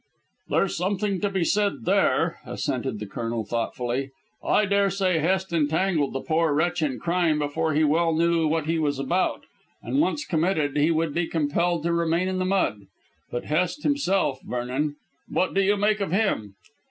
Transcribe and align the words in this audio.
"There's 0.49 0.75
something 0.77 1.21
to 1.21 1.29
be 1.29 1.43
said 1.43 1.85
there," 1.85 2.39
assented 2.43 2.97
the 2.99 3.05
Colonel 3.05 3.45
thoughtfully. 3.45 4.09
"I 4.43 4.65
daresay 4.65 5.19
Hest 5.19 5.53
entangled 5.53 6.13
the 6.13 6.21
poor 6.21 6.53
wretch 6.55 6.81
in 6.81 6.99
crime 6.99 7.37
before 7.37 7.75
he 7.75 7.83
well 7.83 8.11
knew 8.11 8.47
what 8.47 8.65
he 8.65 8.79
was 8.79 8.97
about, 8.97 9.43
and 9.83 9.99
once 10.01 10.25
committed 10.25 10.75
he 10.75 10.89
would 10.89 11.13
be 11.13 11.27
compelled 11.27 11.83
to 11.83 11.93
remain 11.93 12.27
in 12.27 12.39
the 12.39 12.45
mud. 12.45 12.87
But 13.29 13.45
Hest 13.45 13.83
himself, 13.83 14.39
Vernon. 14.43 14.95
What 15.29 15.53
do 15.53 15.61
you 15.61 15.77
make 15.77 15.99
of 15.99 16.11
him?" 16.11 16.55